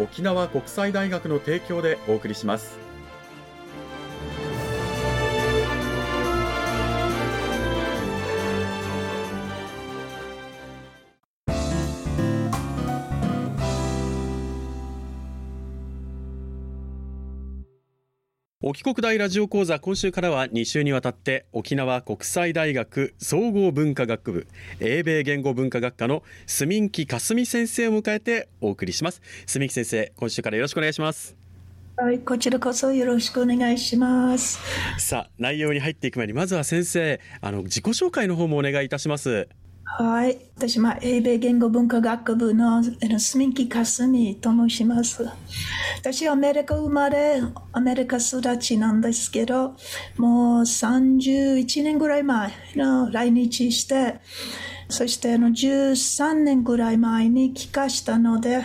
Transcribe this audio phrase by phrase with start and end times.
[0.00, 2.89] 沖縄国際大学の提供でお送りします。
[18.62, 24.46] 沖国大ラジオ講座今週からは2週にわたって沖縄国際大学総合文化学部
[24.80, 31.40] 英米言語文化学科の住木かすみ先生を迎えてお送りします住木先生今週からよろしくお願いします
[31.96, 34.58] はい、こちらこそよろしくお願いします。
[34.98, 39.48] さあ、内容に入っていく前に、まずは先生、あの自己紹介の方もお願いいたします。
[39.98, 40.38] はい。
[40.56, 45.28] 私は英米言語文化学部の住木かすみと申します。
[45.98, 49.74] 私はアメリカ生まれ、アメリカ育ちなんですけど、
[50.16, 54.20] もう31年ぐらい前の来日して、
[54.88, 58.64] そしてあの13年ぐらい前に帰化したので、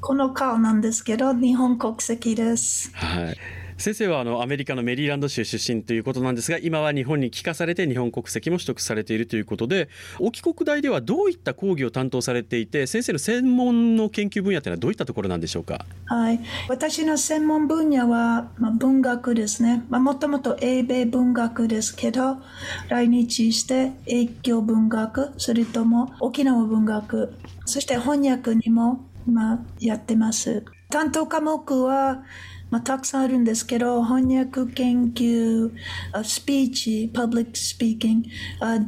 [0.00, 2.90] この顔なんですけど、日本国籍です。
[2.94, 3.59] はい。
[3.80, 15.86] 先生はあのアメリカのメリーランド州出身ということなんですが今は日本に帰化されて日本国籍も取得されているということで沖国大ではどういった講義を担当されていて先生の専門の研究分野というのはどういったところなんでしょうか？
[16.04, 16.40] はい。
[16.68, 19.82] 私の専門分野は、まあ、文学ですね。
[19.88, 22.36] もともと英米文学ですけど
[22.90, 27.32] 来日して影響文学それとも沖縄文学
[27.64, 30.66] そして翻訳にも、まあ、やってます。
[30.90, 32.24] 担当科目は
[32.70, 35.72] まあ、たくさんあるんですけど、翻訳研究、
[36.22, 38.28] スピーチ、パブリックスピーキング、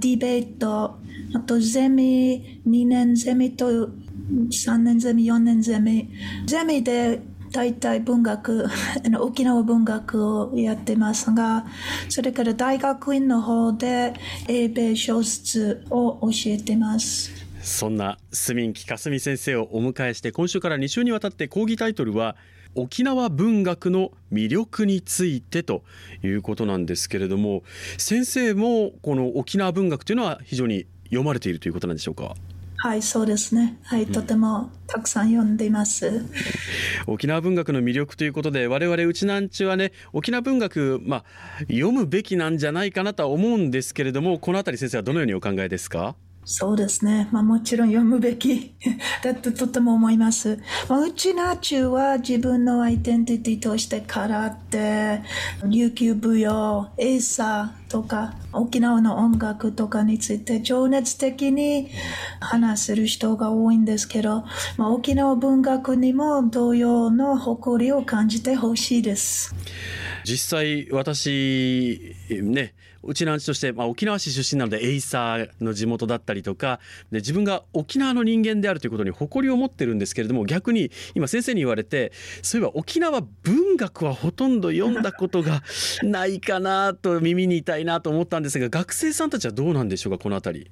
[0.00, 0.98] ディベート、
[1.34, 6.08] あとゼミ、2年ゼミと3年ゼミ、4年ゼミ。
[6.46, 7.20] ゼミで
[7.52, 8.66] 大体文学、
[9.20, 11.66] 沖縄文学をやってますが、
[12.08, 14.14] それから大学院の方で
[14.48, 17.30] 英米小説を教えてます。
[17.62, 22.34] そんな住木かすみ先生をお迎えして今週から2週にわたって講義タイトルは
[22.74, 25.82] 沖縄文学の魅力についてと
[26.22, 27.62] いうことなんですけれども
[27.98, 32.34] 先生もこの沖縄文学というのは非常に読まれているということなんでしょうか？
[32.78, 33.78] はい、そうですね。
[33.84, 36.24] はい、とてもたくさん読んでいます。
[37.06, 41.24] 沖縄文学の魅力ということで、我々うちなんちはね、沖縄文学、まあ、
[41.68, 46.16] 読むべきなんじゃないかなとは思うんですけれども、このあたり先生はどのようにお考えですか？
[46.44, 47.28] そうですね。
[47.30, 48.74] まあもちろん読むべき
[49.22, 50.58] だってとても思います。
[50.88, 55.22] まあ、うちな中は自分のアイデンティティとして空手、
[55.64, 61.90] 琉球舞踊、エイサーとか沖縄の音楽とかについて情熱的に
[62.40, 64.44] 話せる人が多いんですけど、
[64.76, 69.54] まあ、沖縄文学にも同様の誇りを感じてほしいです。
[70.24, 72.74] 実際私ね
[73.04, 76.78] うちの父として、まあ、沖縄市出身なのでエイサーの地元だったりとか
[77.10, 82.12] で自分が沖縄の人間であるということに誇りを持ってるんですけれども逆に今先生に言われて
[82.42, 85.62] そういえば沖縄文学はほとんど読んだことが
[86.02, 90.70] ないかなと耳に痛いなと思ったんですが学生さんたちはどうなんでしょうかこの辺り。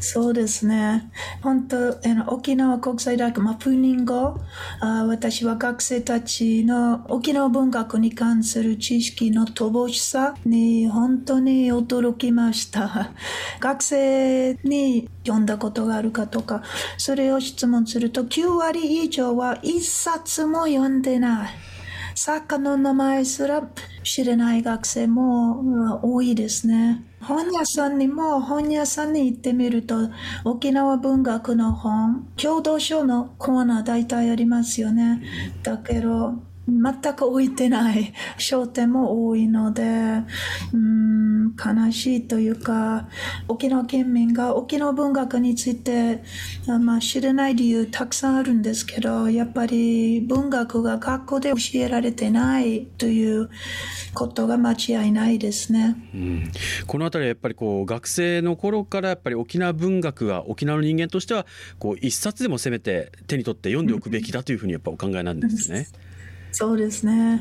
[0.00, 1.10] そうですね。
[1.42, 4.40] 本当、沖縄国際大学、まあ、プーニンゴ
[4.80, 13.12] あ、私は学生たちの沖縄文学に関する知識の乏しさに本当に驚きました。
[13.60, 16.62] 学生に読んだことがあるかとか、
[16.96, 21.50] それを質問すると9割以上は一冊も読んでない。
[22.14, 23.68] 作家の名前すら
[24.02, 27.04] 知れない学生も多いですね。
[27.20, 30.08] 本屋さんにも本屋さんに行ってみると
[30.44, 35.22] 沖縄文学の本、共同書のコーナー大体ありますよね。
[35.62, 36.34] だけど
[36.70, 39.82] 全く置いてない商店も多いので、
[40.72, 41.00] うん
[41.40, 43.08] ん悲しいというか、
[43.48, 46.22] 沖縄県民が沖縄文学について、
[46.66, 53.50] まあ、知らない理由たくさんあるんですけど、やっぱり文学が学校で教えられてないという
[54.14, 55.96] ことが間違いないですね。
[56.14, 56.52] うん、
[56.86, 61.46] この辺りはやっぱりこう学生の頃からやっぱり沖縄文学が沖縄の人間としては
[61.78, 65.86] こう一冊でもせめて手に取って読んでおくべきだというふうにやっぱお考えなんですね。
[66.52, 67.40] そうですね。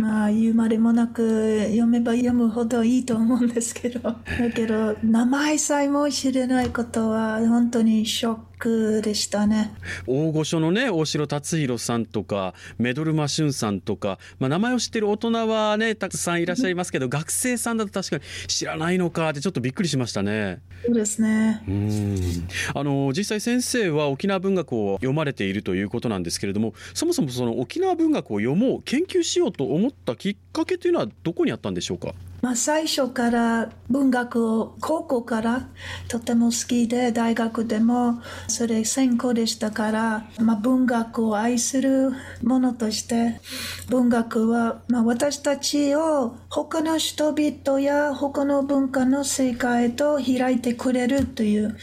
[0.00, 4.16] まあ言うまでもなく読めば読むほどいいと思うんですけど、だ
[4.54, 8.51] けど名前さえも知れないことは本当にショック。
[8.62, 9.74] クでしたね。
[10.06, 20.60] 大御所のね大城達弘さんとかメドルマシュンさんとか、まあ、名前を知ってる大人はねたくさんいらっしゃいますけど学生さんだと確かに知らないのかってちょっとびっくりしましたね。
[20.86, 21.62] そうですね。
[21.66, 22.48] うん。
[22.74, 32.12] あの実際先生は沖縄文学を読まれているということなんですけれどもそもそもその沖縄文学を読もう研究しようと思ったきっかけというのはどこにあったんでしょうか？
[32.42, 35.68] まあ、最初から文学を高校から
[36.08, 42.10] とても好きで大学でもそれ専攻でしたから、まあ、文学を愛する
[42.42, 43.40] ものとして
[43.88, 51.76] 文学は、まあ、私たちを他の人々や他の文化の世界と開いてくれるという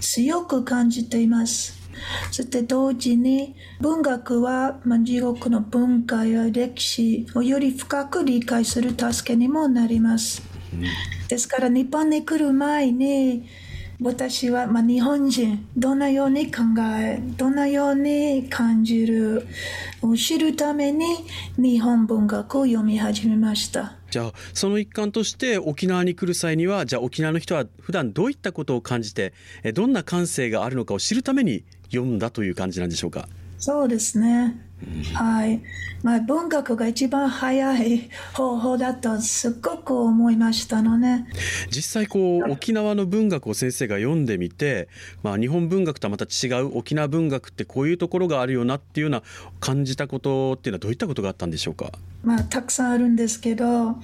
[0.00, 1.79] 強く感じています。
[2.30, 10.42] そして同時に文学は、まあ、地獄の文化や歴史をより深く理解する助けにもなります。
[11.28, 13.44] ですから日本に来る前に
[14.02, 16.62] 私は、まあ、日本人どのように考
[16.98, 19.46] えどのように感じる
[20.00, 21.04] を知るために
[21.58, 29.34] 日本文学を読み始めましたじゃあその一環として沖縄に来る際にはじゃあ沖縄の人は普段どういったことを感じて
[29.74, 33.28] どんな感性があるのかを知るために読んだという感じなんでしょうか？
[33.58, 34.58] そうですね。
[35.14, 35.60] はい。
[36.02, 41.26] まあ、文学が一番早い方法だとすっごく思いましたのね。
[41.70, 44.88] 実際こう沖縄の文学を先生が読んでみて、
[45.22, 49.22] まあ、日本文学とはまた違う沖縄文学ってこういうところがあるよなっていうような
[49.60, 51.92] 感じたことっていうのはどういったことがあったんでしょうか？
[52.22, 53.96] まあ、たくさんあるんですけど、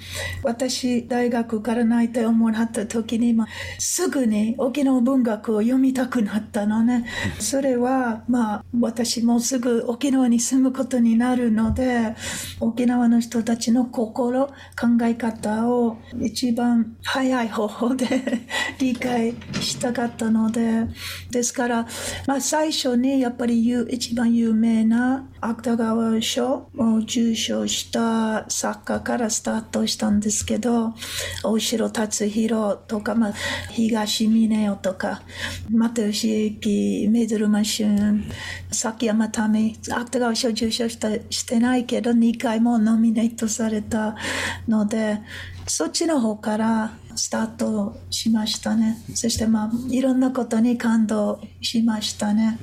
[0.43, 7.07] 私、大学から内定をもらった時に、まあ、すぐに沖縄文学を読みたくなったのね。
[7.39, 12.15] それは、まあ、私もすぐ沖縄に住むことになるので、
[12.61, 14.53] 沖縄の人たちの心、考
[15.03, 18.07] え方を一番早い方法で
[18.79, 20.87] 理解したかったので、
[21.31, 21.87] ですから、
[22.27, 30.95] まあ、最初にやっぱり一番有名な芥川賞を受賞した作家からスタートしたんですけど、
[31.45, 33.33] 大城達弘とか、まあ、
[33.71, 35.23] 東峰夫とか、
[35.71, 38.25] 又吉幸、メドルマシュン、
[38.73, 44.17] 崎山民、芥川賞受賞したしてないけど、2回もノミネートされた
[44.67, 45.21] ので、
[45.67, 48.99] そっちの方からスタートしましたね。
[49.15, 52.59] そしてまあいろんなことに感動しましたね。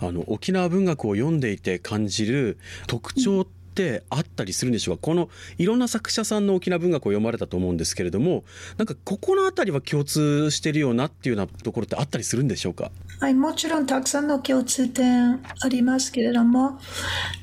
[0.00, 3.46] あの沖縄文学を読んでいて感じる特徴っ
[3.78, 5.02] ってあったりするんでしょうか？
[5.02, 8.42] このいろんな作者さんの沖縄文学を読まれたと思うんですけれども
[8.76, 12.90] なんかここの辺りは共通してるようなっていうようなところってあったりするんでしょうか？
[13.20, 16.78] はい、もちろんたくさんの共通点ありますけれども、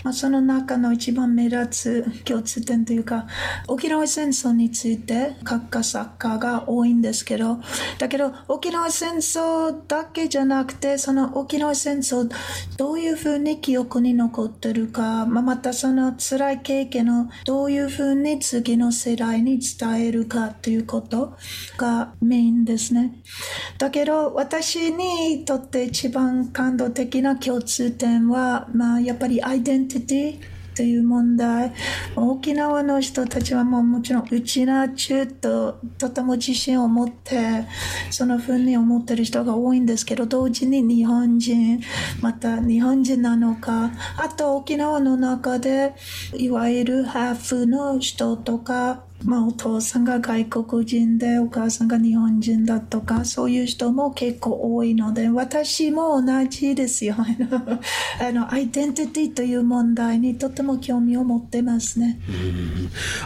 [0.04, 1.68] まあ、その中の一番目立
[2.06, 3.28] つ共通点というか
[3.68, 7.60] 沖縄戦争について書く作家が多いんですけど
[7.98, 12.30] だけど沖縄戦争だけじゃなくてその沖縄戦争
[12.78, 21.38] どういうふうに記憶に残ってるか、まあ、またその辛い経験をどういうふうに次の世代に伝えるかということ
[21.78, 23.14] がメインですね。
[23.78, 31.74] だけど私にとって一番感動的な共通点は、まあ、やっぱりアイデンティティという問題。
[32.16, 37.66] 沖縄の人たちはもうもちろんうちな中ととても自信を持って
[38.12, 41.82] そのふうに思ってる人が多いんですけど同時に日本人
[42.22, 45.94] また日本人なのかあと沖縄の中で
[46.36, 57.16] いわゆるハーフの人とかまあ、お父さんが外国人でお母さんが日本人だとかそういう人も結構多いので私も同じですよ。
[58.22, 62.20] あのアイデンティティという問題にとても興味を持ってますね。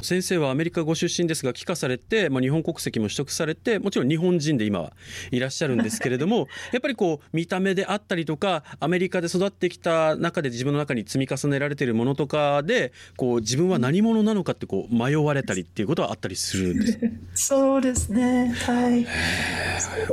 [0.01, 4.93] 先生はアメリカご出身ですが帰化されて、まあ、日本国籍も取得されてもちろん日本人で今は
[5.31, 16.99] いらっしゃるんですけれども やっぱりこう見た目であったりとかアメリカで育ってきた中で自分の中に積み重ねられているものとかでこう自分は何者なのかってこう迷われたりっていうことはあったりするんです。
[17.49, 18.53] そうですね。
[18.65, 19.07] はい。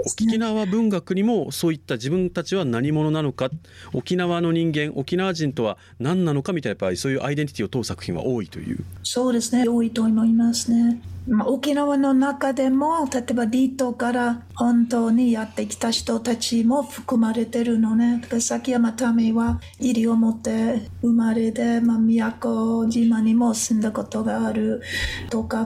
[0.07, 3.51] 沖縄文学にもそういった自分たちは何者なのか。
[3.93, 8.79] 沖縄の人間沖縄人とは何なのかみたいなやっぱりそういうアイデンティティを問う作品は多いという。
[9.03, 9.69] そうですね。
[9.69, 11.01] 多いと思いますね。
[11.29, 18.21] まあ、沖縄の中でも例えば離島から本当にやってきた人たちも含まれてるのね。
[18.23, 24.83] だから崎山民は西表生まれで、まあ、宮古島にも住んだことがある
[25.29, 25.66] とか、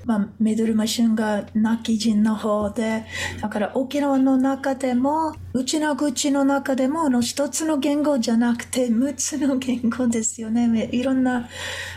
[0.05, 3.05] まあ、メドルマシンが泣き人の方で、
[3.41, 10.89] だから沖縄の中でも、うちの口の中でも、の一つの言語じゃなくて、六つの言語ですよね。
[10.91, 11.49] いろんな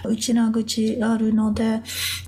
[0.05, 1.83] うちの口あるので、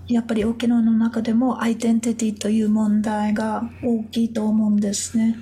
[0.08, 5.36] やっぱり沖縄の中でもアイデンティティという問題が大きいと思うんですね。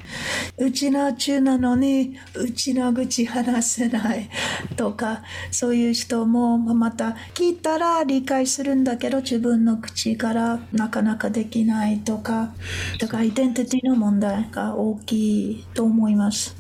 [0.57, 4.31] うちな中なのに、うちの口話せない
[4.77, 12.55] とか、そういう人もまた聞いたら理解するんだけど、自分の口からなかなかできないとか、
[12.99, 16.57] だからアイデンティティの問題が大きいと思います。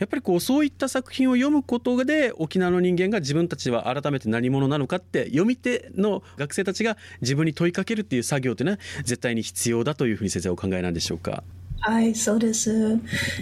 [0.00, 11.44] やっぱりこうそういった作品を読むことで沖縄の人間が自分たちは改めて何者なのかって読み手の学生たちが自分に問いかけるっていう作業というのは絶対に必要だというふうに先生お考えなんでしょうか？
[11.80, 12.98] はい、そうです。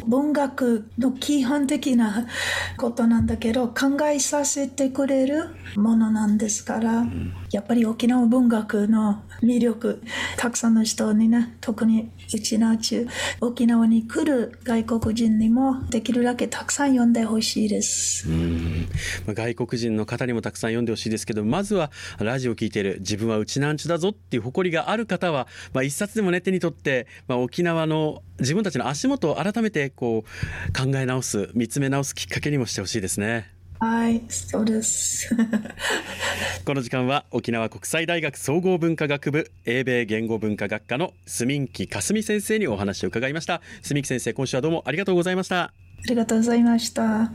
[0.06, 2.26] 文学の基本的な
[2.76, 7.06] ことなんだけど、考えさせてくれるものなんですから、
[7.50, 10.02] やっぱり沖縄文学の魅力、
[10.36, 13.06] たくさんの人にね、特にうちの中、
[13.40, 18.28] 沖縄に来る外国人にもできるだけたくさん読んでほしいです。
[18.28, 18.88] うん
[19.26, 33.52] 外国人の方にもたくさん読んでほしいですけど、まずはラジオを聞いている自分はうちなんちゅだぞっていう誇りがある方は、まあ、一冊でもね、手に取って、まあ、沖縄の自分たちの足元を改めてこう考え直す見つめ直すきっかけにもしてほしいですね。
[33.78, 35.34] はい、そうです。
[36.64, 43.60] この時間は沖縄国際大学総合文化学部英米言語文化学科の住木かすみ先生にお話を伺いました。
[43.82, 45.60] 住木先生、今週はどうもありがとうございました。
[45.64, 45.72] あ
[46.08, 47.32] りがとうございました。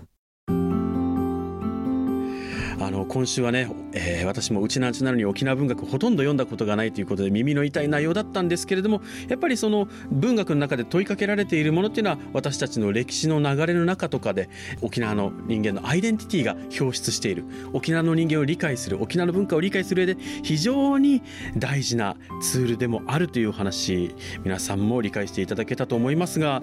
[2.92, 14.50] の今週はね、えー、私もうちなんちなのに沖縄文学ほとんど読んだことがないということで耳の痛い内容だったんですけれどもやっぱりその文学の中で問いかけられているものっていうのは私たちの歴史の流れの中とかで
[14.82, 17.46] 沖縄の人間のアイデンティティが表出している。
[17.74, 21.22] 沖縄の人間を理解する沖縄の文化を理解する上で非常に
[21.58, 26.62] 大事なツールでもあるという話皆さんも理解していただけたと思いますが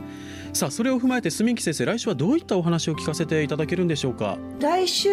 [0.52, 4.38] さあそれを踏まえて住木先生来週はどういったお話を聞かせていただけるんでしょうか？
[4.60, 5.08] 来週、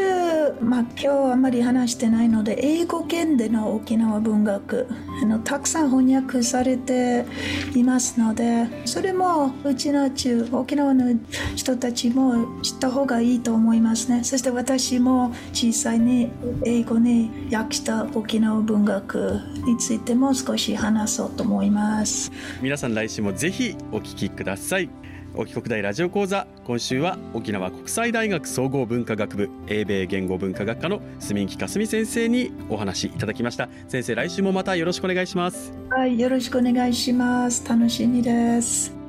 [0.61, 4.87] まあ、今日あまり話してないので英語圏での沖縄文学
[5.21, 7.25] あのたくさん翻訳されて
[7.75, 11.13] いますのでそれもうちの中沖縄の
[11.55, 14.23] 人たちも知った方がいいと思いますね。
[14.23, 16.31] そして私も実際に
[16.65, 22.31] 英語に訳した沖縄文学についても少し話そうと思います。
[22.61, 24.89] 皆さん来週もぜひお聞きください
[25.37, 26.47] 沖国大ラジオ講座。
[26.65, 33.69] 今週は沖縄国際大学総合文化学部英米言語文化学科の住木かすみ先生にお話いただきました。
[33.87, 35.73] 先生来週もまたよろしくお願いします。
[35.89, 37.67] はいよろしくお願いします。
[37.67, 39.04] 楽しみです。